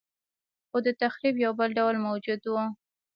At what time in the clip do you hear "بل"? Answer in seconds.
1.59-1.69